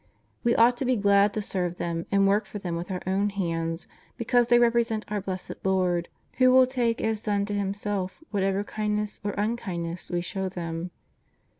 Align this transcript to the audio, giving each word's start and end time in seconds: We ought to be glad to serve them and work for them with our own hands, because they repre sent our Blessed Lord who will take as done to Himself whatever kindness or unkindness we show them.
We 0.43 0.55
ought 0.55 0.77
to 0.77 0.83
be 0.85 0.95
glad 0.95 1.31
to 1.35 1.43
serve 1.43 1.77
them 1.77 2.07
and 2.11 2.27
work 2.27 2.47
for 2.47 2.57
them 2.57 2.75
with 2.75 2.89
our 2.89 3.03
own 3.05 3.29
hands, 3.29 3.85
because 4.17 4.47
they 4.47 4.57
repre 4.57 4.83
sent 4.83 5.05
our 5.11 5.21
Blessed 5.21 5.53
Lord 5.63 6.09
who 6.39 6.51
will 6.51 6.65
take 6.65 7.01
as 7.03 7.21
done 7.21 7.45
to 7.45 7.53
Himself 7.53 8.17
whatever 8.31 8.63
kindness 8.63 9.21
or 9.23 9.33
unkindness 9.33 10.09
we 10.09 10.21
show 10.21 10.49
them. 10.49 10.89